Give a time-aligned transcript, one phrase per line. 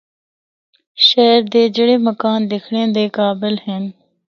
[1.07, 3.83] شہر دے جڑے مکان دکھنڑا دے قابل ہن۔